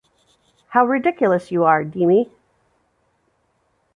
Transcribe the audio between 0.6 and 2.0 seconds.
How ridiculous you are,